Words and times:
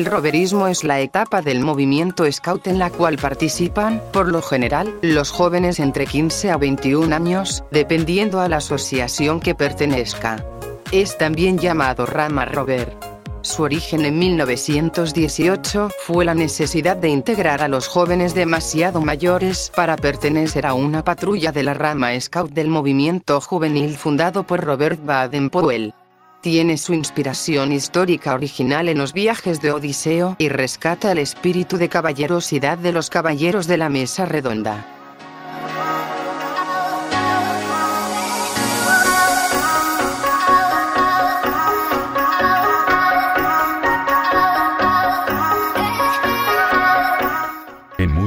El 0.00 0.06
roverismo 0.06 0.66
es 0.66 0.82
la 0.82 0.98
etapa 1.00 1.42
del 1.42 1.60
movimiento 1.60 2.24
scout 2.32 2.68
en 2.68 2.78
la 2.78 2.88
cual 2.88 3.18
participan, 3.18 4.00
por 4.14 4.28
lo 4.28 4.40
general, 4.40 4.94
los 5.02 5.30
jóvenes 5.30 5.78
entre 5.78 6.06
15 6.06 6.50
a 6.50 6.56
21 6.56 7.14
años, 7.14 7.64
dependiendo 7.70 8.40
a 8.40 8.48
la 8.48 8.56
asociación 8.56 9.40
que 9.40 9.54
pertenezca. 9.54 10.42
Es 10.90 11.18
también 11.18 11.58
llamado 11.58 12.06
rama 12.06 12.46
rover. 12.46 12.96
Su 13.42 13.62
origen 13.62 14.06
en 14.06 14.18
1918 14.18 15.90
fue 16.06 16.24
la 16.24 16.34
necesidad 16.34 16.96
de 16.96 17.10
integrar 17.10 17.60
a 17.60 17.68
los 17.68 17.86
jóvenes 17.86 18.34
demasiado 18.34 19.02
mayores 19.02 19.70
para 19.76 19.98
pertenecer 19.98 20.64
a 20.64 20.72
una 20.72 21.04
patrulla 21.04 21.52
de 21.52 21.62
la 21.62 21.74
rama 21.74 22.18
Scout 22.18 22.52
del 22.52 22.68
movimiento 22.68 23.38
juvenil 23.42 23.98
fundado 23.98 24.44
por 24.46 24.64
Robert 24.64 24.98
Baden-Powell. 25.04 25.92
Tiene 26.40 26.78
su 26.78 26.94
inspiración 26.94 27.70
histórica 27.70 28.32
original 28.32 28.88
en 28.88 28.96
los 28.96 29.12
viajes 29.12 29.60
de 29.60 29.72
Odiseo 29.72 30.36
y 30.38 30.48
rescata 30.48 31.12
el 31.12 31.18
espíritu 31.18 31.76
de 31.76 31.90
caballerosidad 31.90 32.78
de 32.78 32.92
los 32.92 33.10
caballeros 33.10 33.66
de 33.66 33.76
la 33.76 33.90
mesa 33.90 34.24
redonda. 34.24 34.99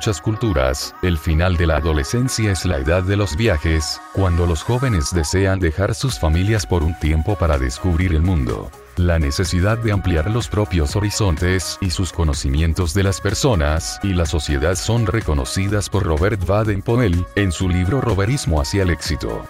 Muchas 0.00 0.22
culturas, 0.22 0.94
el 1.02 1.18
final 1.18 1.58
de 1.58 1.66
la 1.66 1.76
adolescencia 1.76 2.52
es 2.52 2.64
la 2.64 2.78
edad 2.78 3.02
de 3.02 3.18
los 3.18 3.36
viajes, 3.36 4.00
cuando 4.14 4.46
los 4.46 4.62
jóvenes 4.62 5.12
desean 5.12 5.60
dejar 5.60 5.94
sus 5.94 6.18
familias 6.18 6.64
por 6.64 6.82
un 6.82 6.98
tiempo 6.98 7.36
para 7.36 7.58
descubrir 7.58 8.14
el 8.14 8.22
mundo. 8.22 8.70
La 8.96 9.18
necesidad 9.18 9.76
de 9.76 9.92
ampliar 9.92 10.30
los 10.30 10.48
propios 10.48 10.96
horizontes 10.96 11.76
y 11.82 11.90
sus 11.90 12.14
conocimientos 12.14 12.94
de 12.94 13.02
las 13.02 13.20
personas 13.20 14.00
y 14.02 14.14
la 14.14 14.24
sociedad 14.24 14.74
son 14.74 15.06
reconocidas 15.06 15.90
por 15.90 16.04
Robert 16.04 16.46
Baden-Powell 16.46 17.26
en 17.34 17.52
su 17.52 17.68
libro 17.68 18.00
Roverismo 18.00 18.58
hacia 18.58 18.84
el 18.84 18.88
éxito. 18.88 19.46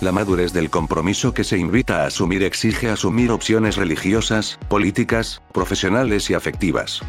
La 0.00 0.12
madurez 0.12 0.54
del 0.54 0.70
compromiso 0.70 1.34
que 1.34 1.44
se 1.44 1.58
invita 1.58 2.02
a 2.02 2.06
asumir 2.06 2.42
exige 2.42 2.88
asumir 2.88 3.30
opciones 3.30 3.76
religiosas, 3.76 4.58
políticas, 4.68 5.42
profesionales 5.52 6.30
y 6.30 6.34
afectivas. 6.34 7.02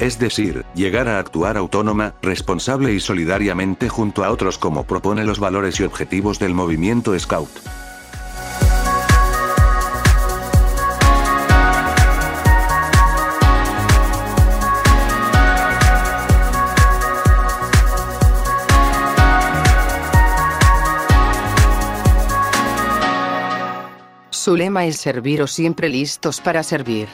Es 0.00 0.18
decir, 0.18 0.64
llegar 0.74 1.08
a 1.08 1.18
actuar 1.18 1.58
autónoma, 1.58 2.14
responsable 2.22 2.94
y 2.94 3.00
solidariamente 3.00 3.90
junto 3.90 4.24
a 4.24 4.30
otros 4.30 4.56
como 4.56 4.84
propone 4.84 5.24
los 5.24 5.40
valores 5.40 5.78
y 5.80 5.82
objetivos 5.82 6.38
del 6.38 6.54
movimiento 6.54 7.18
Scout. 7.18 7.50
Su 24.48 24.56
lema 24.56 24.86
es 24.86 24.96
servir 24.96 25.42
o 25.42 25.46
siempre 25.46 25.90
listos 25.90 26.40
para 26.40 26.62
servir. 26.62 27.06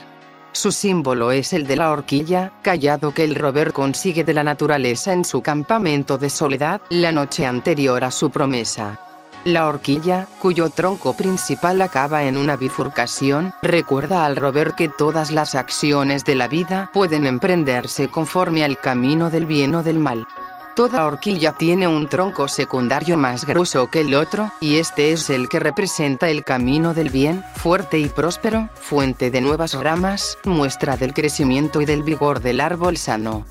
Su 0.53 0.71
símbolo 0.71 1.33
es 1.33 1.51
el 1.51 1.67
de 1.67 1.75
la 1.75 1.91
horquilla, 1.91 2.53
callado 2.61 3.13
que 3.13 3.25
el 3.25 3.35
rover 3.35 3.73
consigue 3.73 4.23
de 4.23 4.33
la 4.33 4.41
naturaleza 4.41 5.11
en 5.11 5.25
su 5.25 5.41
campamento 5.41 6.17
de 6.17 6.29
soledad, 6.29 6.79
la 6.89 7.11
noche 7.11 7.45
anterior 7.45 8.05
a 8.05 8.11
su 8.11 8.29
promesa. 8.29 9.01
La 9.43 9.67
horquilla, 9.67 10.29
cuyo 10.39 10.69
tronco 10.69 11.17
principal 11.17 11.81
acaba 11.81 12.23
en 12.23 12.37
una 12.37 12.55
bifurcación, 12.55 13.53
recuerda 13.61 14.25
al 14.25 14.37
rover 14.37 14.71
que 14.71 14.87
todas 14.87 15.29
las 15.29 15.55
acciones 15.55 16.23
de 16.23 16.35
la 16.35 16.47
vida 16.47 16.89
pueden 16.93 17.25
emprenderse 17.25 18.07
conforme 18.07 18.63
al 18.63 18.79
camino 18.79 19.29
del 19.29 19.45
bien 19.45 19.75
o 19.75 19.83
del 19.83 19.99
mal. 19.99 20.25
Toda 20.75 21.05
horquilla 21.05 21.53
tiene 21.53 21.87
un 21.87 22.09
tronco 22.09 22.49
secundario 22.49 23.15
más 23.15 23.45
grueso 23.45 23.89
que 23.89 24.01
el 24.01 24.13
otro, 24.13 24.51
y 24.59 24.75
este 24.75 25.13
es 25.13 25.29
el 25.29 25.47
que 25.47 25.61
representa 25.61 26.29
el 26.29 26.43
camino 26.43 26.93
del 26.93 27.09
bien, 27.09 27.45
fuerte 27.55 27.97
y 27.97 28.09
próspero, 28.09 28.67
fuente 28.75 29.31
de 29.31 29.39
nuevas 29.39 29.73
ramas, 29.73 30.37
muestra 30.43 30.97
del 30.97 31.13
crecimiento 31.13 31.79
y 31.79 31.85
del 31.85 32.03
vigor 32.03 32.41
del 32.41 32.59
árbol 32.59 32.97
sano. 32.97 33.45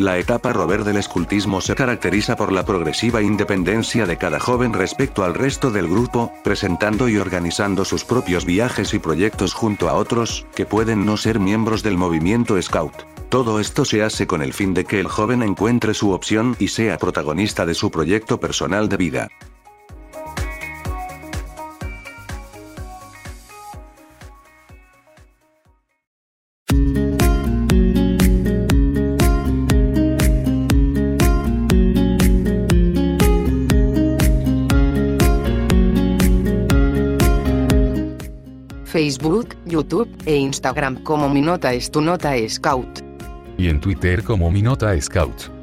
La 0.00 0.16
etapa 0.16 0.54
rover 0.54 0.84
del 0.84 0.96
escultismo 0.96 1.60
se 1.60 1.74
caracteriza 1.74 2.34
por 2.34 2.52
la 2.52 2.64
progresiva 2.64 3.20
independencia 3.20 4.06
de 4.06 4.16
cada 4.16 4.40
joven 4.40 4.72
respecto 4.72 5.24
al 5.24 5.34
resto 5.34 5.70
del 5.70 5.88
grupo, 5.88 6.32
presentando 6.42 7.06
y 7.06 7.18
organizando 7.18 7.84
sus 7.84 8.06
propios 8.06 8.46
viajes 8.46 8.94
y 8.94 8.98
proyectos 8.98 9.52
junto 9.52 9.90
a 9.90 9.92
otros, 9.92 10.46
que 10.54 10.64
pueden 10.64 11.04
no 11.04 11.18
ser 11.18 11.38
miembros 11.38 11.82
del 11.82 11.98
movimiento 11.98 12.60
Scout. 12.62 12.94
Todo 13.28 13.60
esto 13.60 13.84
se 13.84 14.02
hace 14.02 14.26
con 14.26 14.40
el 14.40 14.54
fin 14.54 14.72
de 14.72 14.86
que 14.86 15.00
el 15.00 15.06
joven 15.06 15.42
encuentre 15.42 15.92
su 15.92 16.12
opción 16.12 16.56
y 16.58 16.68
sea 16.68 16.96
protagonista 16.96 17.66
de 17.66 17.74
su 17.74 17.90
proyecto 17.90 18.40
personal 18.40 18.88
de 18.88 18.96
vida. 18.96 19.28
Facebook, 38.90 39.54
YouTube 39.66 40.10
e 40.26 40.34
Instagram 40.34 41.04
como 41.04 41.28
Mi 41.28 41.40
Nota 41.40 41.72
es 41.72 41.90
tu 41.90 42.00
Nota 42.00 42.32
Scout. 42.48 43.00
Y 43.56 43.68
en 43.68 43.80
Twitter 43.80 44.24
como 44.24 44.50
Mi 44.50 44.62
Nota 44.62 45.00
Scout. 45.00 45.59